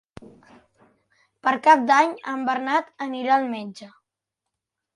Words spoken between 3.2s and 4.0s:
al metge.